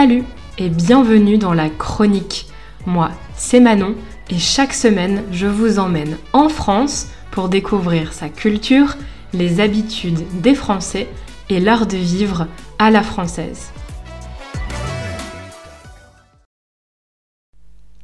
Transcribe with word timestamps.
Salut 0.00 0.22
et 0.58 0.68
bienvenue 0.68 1.38
dans 1.38 1.54
la 1.54 1.68
chronique. 1.68 2.46
Moi, 2.86 3.10
c'est 3.34 3.58
Manon 3.58 3.96
et 4.30 4.38
chaque 4.38 4.72
semaine, 4.72 5.24
je 5.32 5.48
vous 5.48 5.80
emmène 5.80 6.18
en 6.32 6.48
France 6.48 7.08
pour 7.32 7.48
découvrir 7.48 8.12
sa 8.12 8.28
culture, 8.28 8.94
les 9.32 9.58
habitudes 9.58 10.20
des 10.40 10.54
Français 10.54 11.08
et 11.48 11.58
l'art 11.58 11.88
de 11.88 11.96
vivre 11.96 12.46
à 12.78 12.92
la 12.92 13.02
française. 13.02 13.72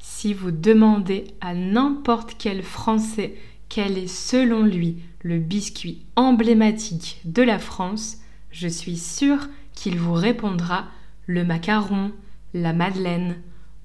Si 0.01 0.35
vous 0.35 0.51
demandez 0.51 1.29
à 1.41 1.55
n'importe 1.55 2.35
quel 2.37 2.65
Français 2.65 3.37
quel 3.69 3.99
est 3.99 4.13
selon 4.13 4.65
lui 4.65 4.97
le 5.23 5.39
biscuit 5.39 6.05
emblématique 6.17 7.21
de 7.25 7.45
la 7.45 7.61
France, 7.61 8.17
je 8.51 8.67
suis 8.67 8.97
sûre 8.97 9.47
qu'il 9.77 10.01
vous 10.01 10.15
répondra 10.15 10.87
le 11.27 11.45
macaron, 11.45 12.13
la 12.53 12.73
madeleine 12.73 13.37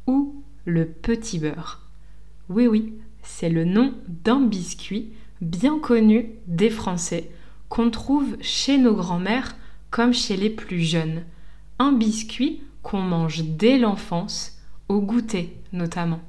ou 0.07 0.43
le 0.65 0.85
petit 0.85 1.39
beurre. 1.39 1.81
Oui 2.49 2.67
oui, 2.67 2.93
c'est 3.21 3.49
le 3.49 3.65
nom 3.65 3.93
d'un 4.07 4.41
biscuit 4.41 5.09
bien 5.41 5.79
connu 5.79 6.31
des 6.47 6.69
Français 6.69 7.29
qu'on 7.69 7.89
trouve 7.89 8.35
chez 8.41 8.77
nos 8.77 8.95
grands-mères 8.95 9.55
comme 9.91 10.13
chez 10.13 10.35
les 10.35 10.49
plus 10.49 10.81
jeunes. 10.81 11.23
Un 11.77 11.91
biscuit 11.91 12.61
qu'on 12.83 13.01
mange 13.01 13.43
dès 13.43 13.77
l'enfance, 13.77 14.57
au 14.87 15.01
goûter 15.01 15.55
notamment. 15.71 16.21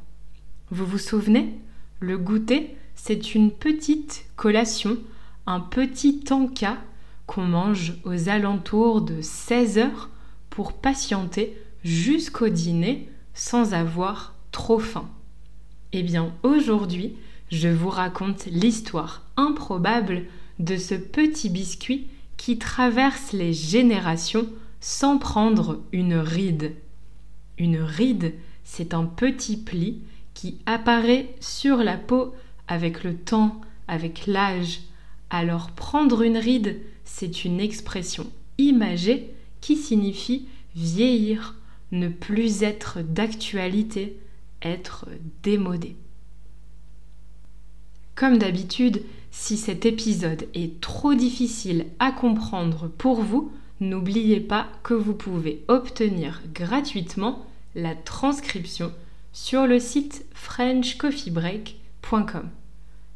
Vous 0.71 0.87
vous 0.87 0.99
souvenez? 0.99 1.59
Le 1.99 2.19
goûter, 2.19 2.77
c'est 2.95 3.35
une 3.35 3.51
petite 3.51 4.27
collation, 4.37 4.97
un 5.47 5.61
petit 5.61 6.21
tanka 6.21 6.77
qu'on 7.27 7.45
mange 7.45 7.95
aux 8.05 8.29
alentours 8.29 9.01
de 9.01 9.21
16 9.21 9.79
heures 9.79 10.11
pour 10.51 10.75
patienter 10.75 11.57
jusqu'au 11.85 12.49
dîner 12.49 13.09
sans 13.35 13.73
avoir 13.73 14.35
trop 14.53 14.79
faim. 14.79 15.09
Eh 15.93 16.03
bien, 16.03 16.35
aujourd'hui, 16.43 17.17
je 17.51 17.69
vous 17.69 17.89
raconte 17.89 18.47
l'histoire 18.47 19.25
improbable 19.37 20.25
de 20.59 20.77
ce 20.77 20.95
petit 20.95 21.49
biscuit 21.49 22.09
qui 22.37 22.59
traverse 22.59 23.33
les 23.33 23.53
générations 23.53 24.49
sans 24.81 25.19
prendre 25.19 25.83
une 25.93 26.15
ride. 26.15 26.75
Une 27.59 27.81
ride, 27.81 28.35
c'est 28.65 28.95
un 28.95 29.05
petit 29.05 29.57
pli 29.57 30.03
qui 30.35 30.59
apparaît 30.67 31.35
sur 31.41 31.79
la 31.79 31.97
peau 31.97 32.35
avec 32.69 33.05
le 33.05 33.17
temps, 33.17 33.61
avec 33.89 34.27
l'âge. 34.27 34.81
Alors 35.29 35.73
prendre 35.73 36.23
une 36.23 36.39
ride, 36.39 36.81
c'est 37.05 37.45
une 37.45 37.61
expression 37.61 38.27
imagée 38.59 39.35
qui 39.61 39.77
signifie 39.77 40.47
vieillir, 40.75 41.57
ne 41.93 42.09
plus 42.09 42.63
être 42.63 43.03
d'actualité, 43.03 44.17
être 44.63 45.07
démodé. 45.43 45.97
Comme 48.15 48.39
d'habitude, 48.39 49.03
si 49.31 49.57
cet 49.57 49.87
épisode 49.87 50.49
est 50.55 50.81
trop 50.81 51.15
difficile 51.15 51.87
à 51.99 52.13
comprendre 52.13 52.89
pour 52.89 53.23
vous, 53.23 53.51
n'oubliez 53.81 54.41
pas 54.41 54.69
que 54.83 54.95
vous 54.95 55.15
pouvez 55.15 55.65
obtenir 55.69 56.43
gratuitement 56.53 57.47
la 57.75 57.95
transcription 57.95 58.93
sur 59.33 59.67
le 59.67 59.79
site 59.79 60.27
frenchcoffeebreak.com. 60.35 62.51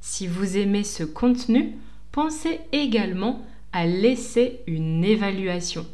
Si 0.00 0.26
vous 0.26 0.56
aimez 0.56 0.84
ce 0.84 1.02
contenu, 1.02 1.74
pensez 2.12 2.60
également 2.72 3.44
à 3.72 3.86
laisser 3.86 4.60
une 4.66 5.04
évaluation. 5.04 5.84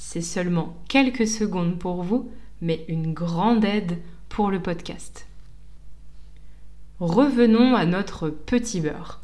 C'est 0.00 0.22
seulement 0.22 0.76
quelques 0.88 1.26
secondes 1.26 1.76
pour 1.76 2.04
vous, 2.04 2.30
mais 2.62 2.84
une 2.86 3.12
grande 3.12 3.64
aide 3.64 3.98
pour 4.28 4.48
le 4.48 4.62
podcast. 4.62 5.26
Revenons 7.00 7.74
à 7.74 7.84
notre 7.84 8.28
petit 8.28 8.80
beurre. 8.80 9.20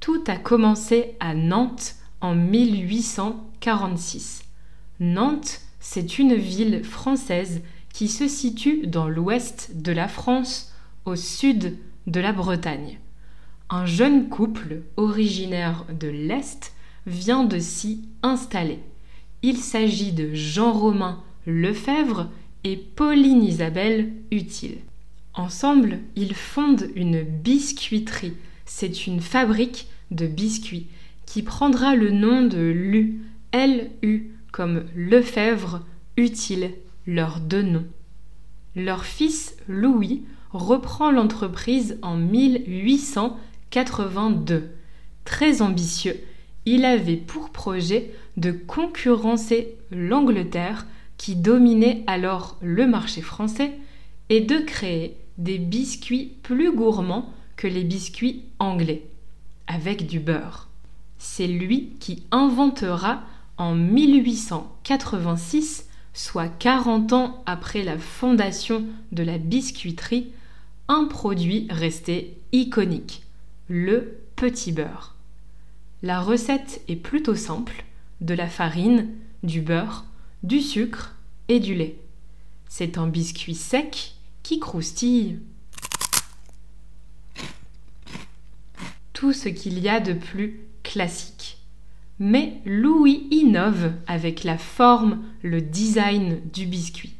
Tout 0.00 0.22
a 0.26 0.36
commencé 0.36 1.16
à 1.18 1.32
Nantes 1.34 1.94
en 2.20 2.34
1846. 2.34 4.44
Nantes, 5.00 5.62
c'est 5.80 6.18
une 6.18 6.34
ville 6.34 6.84
française 6.84 7.62
qui 7.94 8.06
se 8.06 8.28
situe 8.28 8.86
dans 8.86 9.08
l'ouest 9.08 9.70
de 9.76 9.92
la 9.92 10.08
France, 10.08 10.74
au 11.06 11.16
sud 11.16 11.78
de 12.06 12.20
la 12.20 12.34
Bretagne. 12.34 12.98
Un 13.70 13.86
jeune 13.86 14.28
couple 14.28 14.82
originaire 14.98 15.86
de 15.98 16.08
l'Est 16.08 16.74
vient 17.06 17.44
de 17.44 17.58
s'y 17.58 18.06
installer. 18.22 18.80
Il 19.42 19.58
s'agit 19.58 20.12
de 20.12 20.34
Jean-Romain 20.34 21.22
Lefebvre 21.46 22.28
et 22.64 22.76
Pauline 22.76 23.44
Isabelle 23.44 24.10
Utile. 24.32 24.78
Ensemble, 25.32 26.00
ils 26.16 26.34
fondent 26.34 26.88
une 26.96 27.22
biscuiterie. 27.22 28.34
C'est 28.66 29.06
une 29.06 29.20
fabrique 29.20 29.86
de 30.10 30.26
biscuits 30.26 30.88
qui 31.24 31.42
prendra 31.42 31.94
le 31.94 32.10
nom 32.10 32.42
de 32.42 32.58
LU, 32.58 33.20
L-U, 33.52 34.32
comme 34.50 34.86
Lefebvre, 34.96 35.84
Utile, 36.16 36.72
leurs 37.06 37.38
deux 37.38 37.62
noms. 37.62 37.86
Leur 38.74 39.04
fils 39.04 39.56
Louis 39.68 40.24
reprend 40.52 41.12
l'entreprise 41.12 41.96
en 42.02 42.16
1882. 42.16 44.70
Très 45.24 45.62
ambitieux, 45.62 46.20
il 46.68 46.84
avait 46.84 47.16
pour 47.16 47.48
projet 47.48 48.12
de 48.36 48.52
concurrencer 48.52 49.74
l'Angleterre 49.90 50.86
qui 51.16 51.34
dominait 51.34 52.04
alors 52.06 52.58
le 52.60 52.86
marché 52.86 53.22
français 53.22 53.72
et 54.28 54.42
de 54.42 54.58
créer 54.58 55.16
des 55.38 55.56
biscuits 55.56 56.34
plus 56.42 56.70
gourmands 56.74 57.32
que 57.56 57.66
les 57.66 57.84
biscuits 57.84 58.42
anglais, 58.58 59.04
avec 59.66 60.06
du 60.06 60.20
beurre. 60.20 60.68
C'est 61.16 61.46
lui 61.46 61.94
qui 62.00 62.24
inventera 62.30 63.22
en 63.56 63.74
1886, 63.74 65.88
soit 66.12 66.48
40 66.48 67.14
ans 67.14 67.42
après 67.46 67.82
la 67.82 67.96
fondation 67.96 68.84
de 69.12 69.22
la 69.22 69.38
biscuiterie, 69.38 70.32
un 70.88 71.06
produit 71.06 71.66
resté 71.70 72.36
iconique, 72.52 73.22
le 73.68 74.18
petit 74.36 74.72
beurre. 74.72 75.14
La 76.02 76.20
recette 76.20 76.80
est 76.86 76.94
plutôt 76.96 77.34
simple, 77.34 77.84
de 78.20 78.32
la 78.32 78.46
farine, 78.46 79.08
du 79.42 79.60
beurre, 79.60 80.04
du 80.44 80.60
sucre 80.60 81.16
et 81.48 81.58
du 81.58 81.74
lait. 81.74 81.98
C'est 82.68 82.98
un 82.98 83.08
biscuit 83.08 83.56
sec 83.56 84.14
qui 84.44 84.60
croustille. 84.60 85.40
Tout 89.12 89.32
ce 89.32 89.48
qu'il 89.48 89.80
y 89.80 89.88
a 89.88 89.98
de 89.98 90.12
plus 90.12 90.60
classique. 90.84 91.58
Mais 92.20 92.60
Louis 92.64 93.26
innove 93.32 93.92
avec 94.06 94.44
la 94.44 94.56
forme, 94.56 95.24
le 95.42 95.60
design 95.60 96.40
du 96.52 96.66
biscuit. 96.66 97.14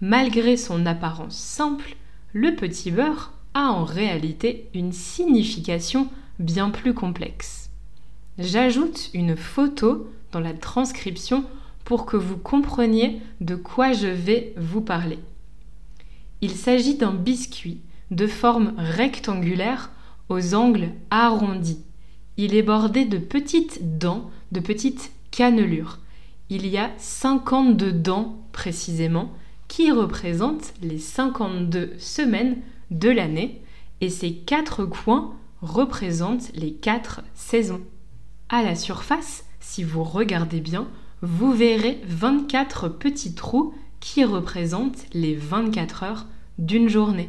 Malgré 0.00 0.56
son 0.56 0.86
apparence 0.86 1.36
simple, 1.36 1.96
le 2.32 2.56
petit 2.56 2.90
beurre 2.90 3.34
a 3.52 3.70
en 3.72 3.84
réalité 3.84 4.70
une 4.72 4.92
signification 4.92 6.08
bien 6.38 6.70
plus 6.70 6.94
complexe. 6.94 7.65
J'ajoute 8.38 9.08
une 9.14 9.34
photo 9.34 10.10
dans 10.32 10.40
la 10.40 10.52
transcription 10.52 11.44
pour 11.84 12.04
que 12.04 12.18
vous 12.18 12.36
compreniez 12.36 13.22
de 13.40 13.54
quoi 13.54 13.92
je 13.92 14.08
vais 14.08 14.52
vous 14.58 14.82
parler. 14.82 15.18
Il 16.42 16.50
s'agit 16.50 16.96
d'un 16.96 17.14
biscuit 17.14 17.80
de 18.10 18.26
forme 18.26 18.74
rectangulaire 18.76 19.90
aux 20.28 20.54
angles 20.54 20.90
arrondis. 21.10 21.82
Il 22.36 22.54
est 22.54 22.62
bordé 22.62 23.06
de 23.06 23.16
petites 23.16 23.98
dents, 23.98 24.30
de 24.52 24.60
petites 24.60 25.12
cannelures. 25.30 25.98
Il 26.50 26.66
y 26.66 26.76
a 26.76 26.90
52 26.98 27.92
dents 27.92 28.36
précisément 28.52 29.32
qui 29.66 29.90
représentent 29.90 30.74
les 30.82 30.98
52 30.98 31.94
semaines 31.98 32.58
de 32.90 33.08
l'année 33.08 33.62
et 34.02 34.10
ces 34.10 34.34
quatre 34.34 34.84
coins 34.84 35.34
représentent 35.62 36.52
les 36.54 36.74
quatre 36.74 37.22
saisons. 37.34 37.80
À 38.48 38.62
la 38.62 38.76
surface, 38.76 39.44
si 39.58 39.82
vous 39.82 40.04
regardez 40.04 40.60
bien, 40.60 40.86
vous 41.20 41.52
verrez 41.52 42.00
24 42.06 42.88
petits 42.88 43.34
trous 43.34 43.74
qui 43.98 44.22
représentent 44.22 45.04
les 45.12 45.34
24 45.34 46.02
heures 46.04 46.26
d'une 46.56 46.88
journée. 46.88 47.28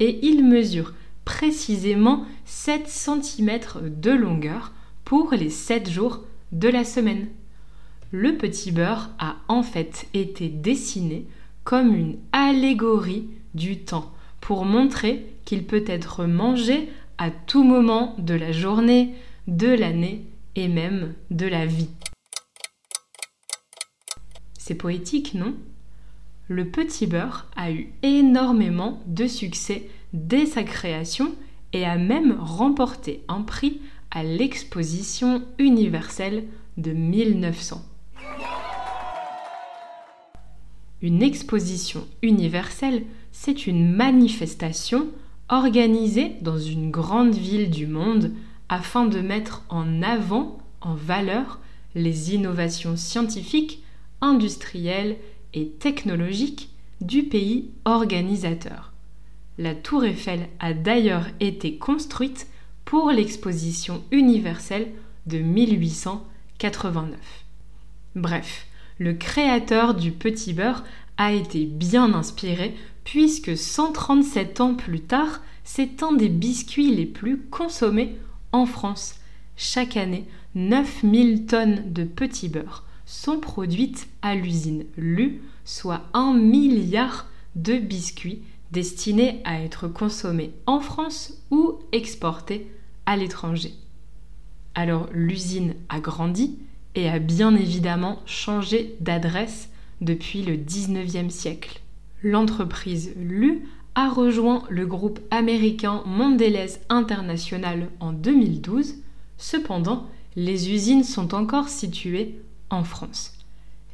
Et 0.00 0.18
il 0.26 0.44
mesure 0.44 0.92
précisément 1.24 2.26
7 2.44 2.86
cm 2.88 3.58
de 3.86 4.10
longueur 4.10 4.72
pour 5.06 5.32
les 5.32 5.48
7 5.48 5.88
jours 5.88 6.20
de 6.52 6.68
la 6.68 6.84
semaine. 6.84 7.28
Le 8.10 8.36
petit 8.36 8.70
beurre 8.70 9.08
a 9.18 9.36
en 9.48 9.62
fait 9.62 10.08
été 10.12 10.50
dessiné 10.50 11.26
comme 11.64 11.94
une 11.94 12.18
allégorie 12.32 13.30
du 13.54 13.78
temps 13.78 14.12
pour 14.42 14.66
montrer 14.66 15.24
qu'il 15.46 15.64
peut 15.64 15.84
être 15.86 16.26
mangé 16.26 16.90
à 17.16 17.30
tout 17.30 17.64
moment 17.64 18.14
de 18.18 18.34
la 18.34 18.52
journée, 18.52 19.14
de 19.48 19.68
l'année 19.68 20.26
et 20.56 20.68
même 20.68 21.14
de 21.30 21.46
la 21.46 21.66
vie. 21.66 21.90
C'est 24.58 24.74
poétique, 24.74 25.34
non? 25.34 25.54
Le 26.48 26.70
petit 26.70 27.06
beurre 27.06 27.46
a 27.56 27.70
eu 27.70 27.92
énormément 28.02 29.02
de 29.06 29.26
succès 29.26 29.88
dès 30.12 30.46
sa 30.46 30.62
création 30.62 31.34
et 31.72 31.84
a 31.84 31.96
même 31.96 32.36
remporté 32.38 33.24
un 33.28 33.42
prix 33.42 33.80
à 34.10 34.22
l'exposition 34.22 35.42
universelle 35.58 36.44
de 36.76 36.92
1900. 36.92 37.82
Une 41.02 41.22
exposition 41.22 42.06
universelle, 42.22 43.04
c'est 43.32 43.66
une 43.66 43.92
manifestation 43.92 45.08
organisée 45.48 46.36
dans 46.40 46.58
une 46.58 46.90
grande 46.90 47.34
ville 47.34 47.70
du 47.70 47.86
monde 47.86 48.32
afin 48.68 49.06
de 49.06 49.20
mettre 49.20 49.62
en 49.68 50.02
avant, 50.02 50.58
en 50.80 50.94
valeur, 50.94 51.60
les 51.94 52.34
innovations 52.34 52.96
scientifiques, 52.96 53.82
industrielles 54.20 55.16
et 55.52 55.68
technologiques 55.68 56.70
du 57.00 57.24
pays 57.24 57.70
organisateur. 57.84 58.92
La 59.58 59.74
tour 59.74 60.04
Eiffel 60.04 60.48
a 60.58 60.72
d'ailleurs 60.72 61.26
été 61.40 61.76
construite 61.76 62.48
pour 62.84 63.10
l'exposition 63.10 64.02
universelle 64.10 64.90
de 65.26 65.38
1889. 65.38 67.18
Bref, 68.16 68.66
le 68.98 69.14
créateur 69.14 69.94
du 69.94 70.12
petit 70.12 70.52
beurre 70.52 70.84
a 71.16 71.32
été 71.32 71.64
bien 71.66 72.14
inspiré 72.14 72.74
puisque 73.04 73.56
137 73.56 74.60
ans 74.60 74.74
plus 74.74 75.00
tard, 75.00 75.40
c'est 75.62 76.02
un 76.02 76.12
des 76.12 76.28
biscuits 76.28 76.94
les 76.94 77.06
plus 77.06 77.38
consommés 77.38 78.16
en 78.54 78.66
France. 78.66 79.16
Chaque 79.56 79.96
année, 79.96 80.26
9000 80.54 81.46
tonnes 81.46 81.92
de 81.92 82.04
petit 82.04 82.48
beurre 82.48 82.84
sont 83.04 83.40
produites 83.40 84.08
à 84.22 84.36
l'usine 84.36 84.84
LU, 84.96 85.42
soit 85.64 86.02
1 86.14 86.34
milliard 86.34 87.26
de 87.56 87.74
biscuits 87.74 88.42
destinés 88.70 89.40
à 89.44 89.60
être 89.60 89.88
consommés 89.88 90.52
en 90.66 90.78
France 90.80 91.34
ou 91.50 91.80
exportés 91.90 92.70
à 93.06 93.16
l'étranger. 93.16 93.74
Alors 94.76 95.08
l'usine 95.12 95.74
a 95.88 95.98
grandi 95.98 96.56
et 96.94 97.08
a 97.08 97.18
bien 97.18 97.56
évidemment 97.56 98.22
changé 98.24 98.94
d'adresse 99.00 99.68
depuis 100.00 100.42
le 100.42 100.56
19e 100.56 101.30
siècle. 101.30 101.80
L'entreprise 102.22 103.14
LU 103.16 103.66
a 103.94 104.08
rejoint 104.08 104.64
le 104.68 104.86
groupe 104.86 105.20
américain 105.30 106.02
Mondelez 106.06 106.78
International 106.88 107.88
en 108.00 108.12
2012. 108.12 108.96
Cependant, 109.38 110.08
les 110.36 110.72
usines 110.72 111.04
sont 111.04 111.34
encore 111.34 111.68
situées 111.68 112.40
en 112.70 112.82
France. 112.82 113.32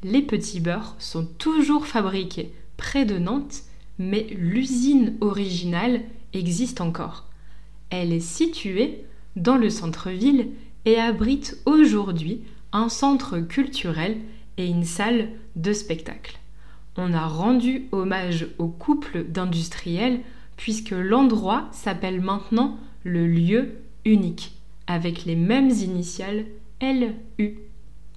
Les 0.02 0.22
petits 0.22 0.60
beurres 0.60 0.96
sont 0.98 1.26
toujours 1.26 1.86
fabriqués 1.86 2.52
près 2.78 3.04
de 3.04 3.18
Nantes, 3.18 3.62
mais 3.98 4.26
l'usine 4.30 5.16
originale 5.20 6.00
existe 6.32 6.80
encore. 6.80 7.26
Elle 7.90 8.12
est 8.12 8.20
située 8.20 9.04
dans 9.36 9.56
le 9.56 9.68
centre-ville 9.68 10.48
et 10.86 10.96
abrite 10.96 11.58
aujourd'hui 11.66 12.40
un 12.72 12.88
centre 12.88 13.38
culturel 13.38 14.16
et 14.56 14.66
une 14.66 14.84
salle 14.84 15.28
de 15.56 15.72
spectacle. 15.74 16.39
On 16.96 17.12
a 17.12 17.26
rendu 17.26 17.86
hommage 17.92 18.48
au 18.58 18.68
couple 18.68 19.24
d'industriels 19.24 20.20
puisque 20.56 20.90
l'endroit 20.90 21.68
s'appelle 21.72 22.20
maintenant 22.20 22.78
le 23.04 23.26
lieu 23.26 23.76
unique, 24.04 24.56
avec 24.86 25.24
les 25.24 25.36
mêmes 25.36 25.70
initiales 25.70 26.44
LU. 26.82 27.58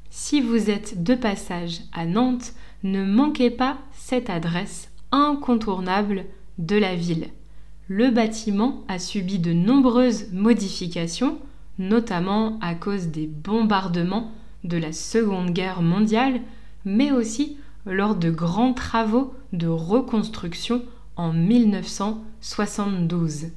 Si 0.09 0.41
vous 0.41 0.69
êtes 0.69 1.03
de 1.03 1.15
passage 1.15 1.81
à 1.93 2.05
Nantes, 2.05 2.53
ne 2.83 3.05
manquez 3.05 3.49
pas 3.49 3.77
cette 3.93 4.29
adresse 4.29 4.91
incontournable 5.11 6.25
de 6.57 6.75
la 6.75 6.95
ville. 6.95 7.27
Le 7.87 8.11
bâtiment 8.11 8.83
a 8.87 8.99
subi 8.99 9.39
de 9.39 9.53
nombreuses 9.53 10.31
modifications, 10.31 11.39
notamment 11.79 12.59
à 12.61 12.75
cause 12.75 13.07
des 13.07 13.27
bombardements 13.27 14.31
de 14.63 14.77
la 14.77 14.91
Seconde 14.93 15.51
Guerre 15.51 15.81
mondiale, 15.81 16.41
mais 16.85 17.11
aussi 17.11 17.57
lors 17.85 18.15
de 18.15 18.31
grands 18.31 18.73
travaux 18.73 19.35
de 19.51 19.67
reconstruction 19.67 20.81
en 21.15 21.31
1972. 21.33 23.47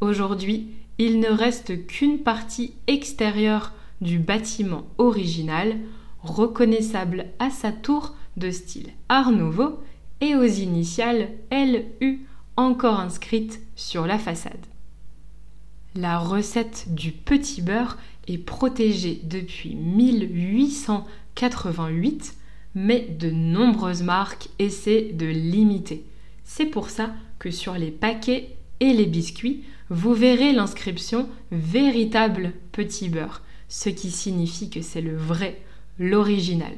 Aujourd'hui, 0.00 0.68
il 0.98 1.20
ne 1.20 1.28
reste 1.28 1.86
qu'une 1.86 2.18
partie 2.18 2.74
extérieure 2.86 3.72
du 4.00 4.18
bâtiment 4.18 4.86
original, 4.98 5.78
reconnaissable 6.22 7.26
à 7.38 7.50
sa 7.50 7.70
tour 7.72 8.14
de 8.36 8.50
style 8.50 8.90
Art 9.08 9.32
Nouveau 9.32 9.80
et 10.20 10.36
aux 10.36 10.42
initiales 10.42 11.30
LU 11.50 12.26
encore 12.56 13.00
inscrites 13.00 13.62
sur 13.76 14.06
la 14.06 14.18
façade. 14.18 14.66
La 15.94 16.18
recette 16.18 16.86
du 16.88 17.12
petit 17.12 17.62
beurre 17.62 17.98
est 18.26 18.38
protégée 18.38 19.20
depuis 19.24 19.74
1888, 19.74 22.34
mais 22.74 23.00
de 23.18 23.30
nombreuses 23.30 24.02
marques 24.02 24.48
essaient 24.58 25.10
de 25.12 25.26
l'imiter. 25.26 26.04
C'est 26.44 26.66
pour 26.66 26.90
ça 26.90 27.14
que 27.38 27.50
sur 27.50 27.74
les 27.74 27.90
paquets 27.90 28.56
et 28.80 28.92
les 28.92 29.06
biscuits, 29.06 29.62
vous 29.90 30.14
verrez 30.14 30.52
l'inscription 30.52 31.28
véritable 31.50 32.52
petit 32.72 33.08
beurre, 33.08 33.42
ce 33.68 33.88
qui 33.88 34.10
signifie 34.10 34.70
que 34.70 34.82
c'est 34.82 35.00
le 35.00 35.16
vrai, 35.16 35.60
l'original. 35.98 36.72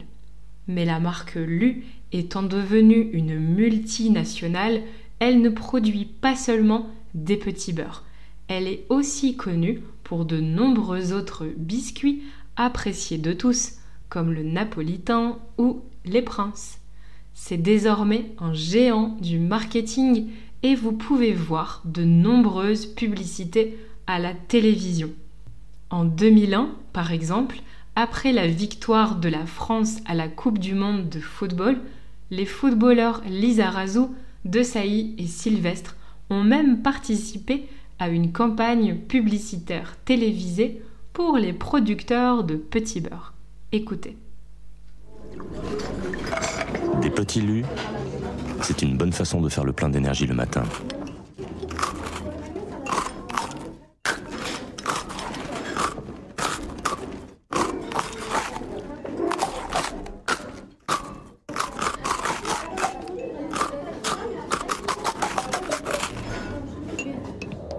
Mais 0.66 0.84
la 0.84 1.00
marque 1.00 1.34
Lu 1.34 1.84
étant 2.12 2.42
devenue 2.42 3.10
une 3.12 3.38
multinationale, 3.38 4.82
elle 5.18 5.40
ne 5.40 5.50
produit 5.50 6.04
pas 6.04 6.36
seulement 6.36 6.88
des 7.14 7.36
petits 7.36 7.72
beurres. 7.72 8.04
Elle 8.48 8.66
est 8.66 8.84
aussi 8.88 9.36
connue 9.36 9.80
pour 10.02 10.24
de 10.24 10.40
nombreux 10.40 11.12
autres 11.12 11.46
biscuits 11.56 12.22
appréciés 12.56 13.18
de 13.18 13.32
tous, 13.32 13.72
comme 14.08 14.32
le 14.32 14.42
napolitain 14.42 15.38
ou 15.58 15.82
les 16.04 16.22
princes. 16.22 16.80
C'est 17.32 17.56
désormais 17.56 18.32
un 18.38 18.52
géant 18.52 19.16
du 19.20 19.38
marketing 19.38 20.28
et 20.62 20.74
vous 20.74 20.92
pouvez 20.92 21.32
voir 21.32 21.82
de 21.84 22.04
nombreuses 22.04 22.86
publicités 22.86 23.76
à 24.06 24.18
la 24.18 24.34
télévision. 24.34 25.10
En 25.90 26.04
2001, 26.04 26.70
par 26.92 27.12
exemple, 27.12 27.56
après 27.96 28.32
la 28.32 28.46
victoire 28.46 29.16
de 29.16 29.28
la 29.28 29.46
France 29.46 29.98
à 30.06 30.14
la 30.14 30.28
Coupe 30.28 30.58
du 30.58 30.74
Monde 30.74 31.08
de 31.08 31.20
football, 31.20 31.80
les 32.30 32.46
footballeurs 32.46 33.22
Lisa 33.28 33.70
Razou, 33.70 34.14
De 34.44 34.62
Sailly 34.62 35.14
et 35.18 35.26
Sylvestre 35.26 35.96
ont 36.30 36.42
même 36.42 36.82
participé 36.82 37.68
à 37.98 38.08
une 38.08 38.32
campagne 38.32 38.96
publicitaire 38.96 39.96
télévisée 40.04 40.82
pour 41.12 41.36
les 41.36 41.52
producteurs 41.52 42.42
de 42.42 42.56
petits 42.56 43.00
beurres. 43.00 43.33
Écoutez. 43.76 44.16
Des 47.02 47.10
petits 47.10 47.40
lus, 47.40 47.64
c'est 48.62 48.82
une 48.82 48.96
bonne 48.96 49.12
façon 49.12 49.40
de 49.40 49.48
faire 49.48 49.64
le 49.64 49.72
plein 49.72 49.88
d'énergie 49.88 50.28
le 50.28 50.34
matin. 50.36 50.62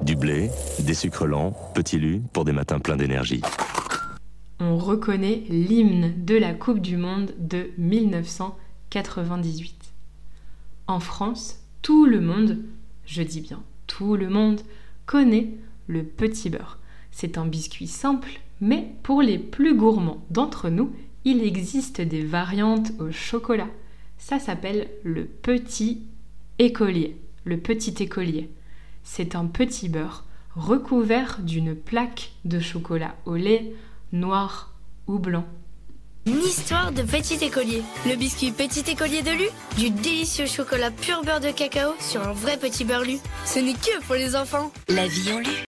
Du 0.01 0.17
blé, 0.17 0.51
des 0.79 0.93
sucres 0.93 1.25
lents, 1.25 1.55
petits 1.73 1.99
lus 1.99 2.21
pour 2.33 2.43
des 2.43 2.51
matins 2.51 2.79
pleins 2.79 2.97
d'énergie. 2.97 3.41
On 4.59 4.77
reconnaît 4.77 5.43
l'hymne 5.49 6.25
de 6.25 6.35
la 6.35 6.53
Coupe 6.53 6.79
du 6.79 6.97
Monde 6.97 7.33
de 7.37 7.69
1998. 7.77 9.93
En 10.87 10.99
France, 10.99 11.59
tout 11.81 12.05
le 12.05 12.21
monde, 12.21 12.59
je 13.05 13.21
dis 13.21 13.41
bien 13.41 13.61
tout 13.87 14.15
le 14.15 14.29
monde, 14.29 14.61
connaît 15.05 15.49
le 15.87 16.03
petit 16.03 16.49
beurre. 16.49 16.79
C'est 17.11 17.37
un 17.37 17.45
biscuit 17.45 17.87
simple, 17.87 18.39
mais 18.61 18.93
pour 19.03 19.21
les 19.21 19.37
plus 19.37 19.75
gourmands 19.75 20.25
d'entre 20.29 20.69
nous, 20.69 20.91
il 21.23 21.43
existe 21.43 22.01
des 22.01 22.23
variantes 22.23 22.91
au 22.99 23.11
chocolat. 23.11 23.69
Ça 24.17 24.39
s'appelle 24.39 24.87
le 25.03 25.25
petit 25.25 26.01
écolier. 26.59 27.19
Le 27.43 27.57
petit 27.57 28.01
écolier 28.01 28.49
c'est 29.05 29.35
un 29.35 29.45
petit 29.45 29.87
beurre 29.87 30.25
recouvert 30.55 31.39
d'une 31.41 31.75
plaque 31.75 32.31
de 32.43 32.59
chocolat 32.59 33.15
au 33.25 33.35
lait 33.35 33.73
noir 34.15 34.73
ou 35.07 35.19
blanc. 35.19 35.45
Une 36.25 36.41
histoire 36.41 36.91
de 36.91 37.03
petit 37.03 37.43
écolier. 37.45 37.83
Le 38.07 38.15
biscuit 38.15 38.51
petit 38.51 38.89
écolier 38.89 39.21
de 39.21 39.31
Lu, 39.31 39.47
du 39.77 39.91
délicieux 39.91 40.47
chocolat 40.47 40.89
pur 40.89 41.21
beurre 41.23 41.39
de 41.39 41.51
cacao 41.51 41.93
sur 41.99 42.27
un 42.27 42.33
vrai 42.33 42.57
petit 42.57 42.83
beurre 42.83 43.03
Lu. 43.03 43.17
Ce 43.45 43.59
n'est 43.59 43.73
que 43.73 44.03
pour 44.05 44.15
les 44.15 44.35
enfants. 44.35 44.71
La 44.89 45.05
vie 45.05 45.31
en 45.33 45.39
Lu. 45.39 45.65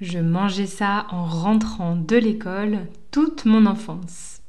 Je 0.00 0.18
mangeais 0.18 0.66
ça 0.66 1.06
en 1.10 1.26
rentrant 1.26 1.96
de 1.96 2.16
l'école 2.16 2.86
toute 3.10 3.44
mon 3.44 3.66
enfance. 3.66 4.40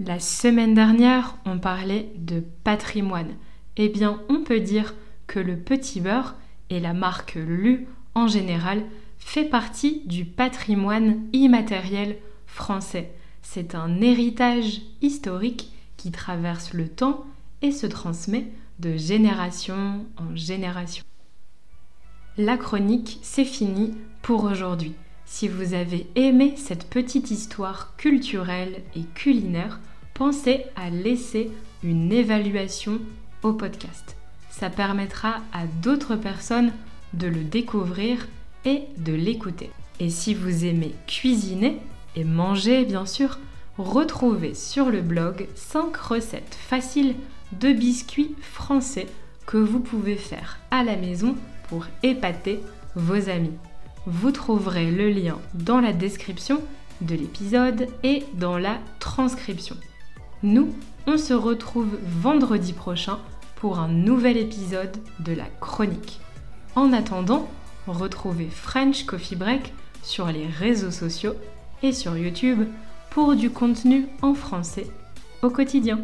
La 0.00 0.18
semaine 0.18 0.74
dernière, 0.74 1.36
on 1.44 1.58
parlait 1.58 2.10
de 2.16 2.42
patrimoine 2.64 3.34
Eh 3.76 3.88
bien, 3.88 4.20
on 4.28 4.42
peut 4.42 4.60
dire 4.60 4.94
que 5.28 5.38
le 5.38 5.56
petit 5.56 6.00
beurre 6.00 6.34
et 6.70 6.80
la 6.80 6.92
marque 6.92 7.34
Lu 7.36 7.86
en 8.16 8.26
général 8.26 8.82
fait 9.18 9.44
partie 9.44 10.02
du 10.06 10.24
patrimoine 10.24 11.22
immatériel 11.32 12.16
français. 12.56 13.12
C'est 13.42 13.74
un 13.76 14.00
héritage 14.00 14.80
historique 15.02 15.70
qui 15.96 16.10
traverse 16.10 16.72
le 16.72 16.88
temps 16.88 17.24
et 17.62 17.70
se 17.70 17.86
transmet 17.86 18.48
de 18.80 18.96
génération 18.96 20.04
en 20.16 20.34
génération. 20.34 21.04
La 22.36 22.56
chronique, 22.56 23.18
c'est 23.22 23.44
fini 23.44 23.94
pour 24.22 24.44
aujourd'hui. 24.44 24.94
Si 25.24 25.48
vous 25.48 25.74
avez 25.74 26.06
aimé 26.14 26.54
cette 26.56 26.88
petite 26.88 27.30
histoire 27.30 27.94
culturelle 27.96 28.82
et 28.94 29.02
culinaire, 29.14 29.80
pensez 30.14 30.64
à 30.76 30.90
laisser 30.90 31.50
une 31.82 32.12
évaluation 32.12 33.00
au 33.42 33.52
podcast. 33.52 34.16
Ça 34.50 34.70
permettra 34.70 35.40
à 35.52 35.66
d'autres 35.82 36.16
personnes 36.16 36.72
de 37.12 37.26
le 37.26 37.44
découvrir 37.44 38.28
et 38.64 38.82
de 38.98 39.12
l'écouter. 39.12 39.70
Et 40.00 40.10
si 40.10 40.34
vous 40.34 40.64
aimez 40.64 40.94
cuisiner 41.06 41.80
et 42.16 42.24
manger 42.24 42.84
bien 42.84 43.06
sûr, 43.06 43.38
retrouvez 43.78 44.54
sur 44.54 44.90
le 44.90 45.02
blog 45.02 45.46
5 45.54 45.96
recettes 45.96 46.56
faciles 46.58 47.14
de 47.52 47.72
biscuits 47.72 48.34
français 48.40 49.06
que 49.46 49.58
vous 49.58 49.80
pouvez 49.80 50.16
faire 50.16 50.58
à 50.70 50.82
la 50.82 50.96
maison 50.96 51.36
pour 51.68 51.86
épater 52.02 52.60
vos 52.96 53.28
amis. 53.28 53.52
Vous 54.06 54.32
trouverez 54.32 54.90
le 54.90 55.10
lien 55.10 55.38
dans 55.54 55.80
la 55.80 55.92
description 55.92 56.60
de 57.00 57.14
l'épisode 57.14 57.88
et 58.02 58.24
dans 58.34 58.58
la 58.58 58.78
transcription. 58.98 59.76
Nous, 60.42 60.74
on 61.06 61.18
se 61.18 61.34
retrouve 61.34 61.98
vendredi 62.02 62.72
prochain 62.72 63.18
pour 63.56 63.78
un 63.78 63.88
nouvel 63.88 64.36
épisode 64.36 64.96
de 65.20 65.32
la 65.32 65.46
chronique. 65.60 66.20
En 66.74 66.92
attendant, 66.92 67.48
retrouvez 67.86 68.48
French 68.48 69.04
Coffee 69.04 69.36
Break 69.36 69.72
sur 70.02 70.26
les 70.26 70.46
réseaux 70.46 70.90
sociaux 70.90 71.34
et 71.82 71.92
sur 71.92 72.16
YouTube 72.16 72.66
pour 73.10 73.34
du 73.34 73.50
contenu 73.50 74.06
en 74.22 74.34
français 74.34 74.86
au 75.42 75.50
quotidien. 75.50 76.00